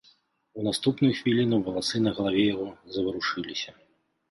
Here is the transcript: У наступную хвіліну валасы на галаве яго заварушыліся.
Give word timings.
У 0.61 0.63
наступную 0.67 1.09
хвіліну 1.19 1.59
валасы 1.69 2.03
на 2.07 2.15
галаве 2.17 2.41
яго 2.53 2.67
заварушыліся. 2.97 3.79